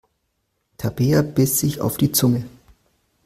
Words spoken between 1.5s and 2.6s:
sich auf die Zunge.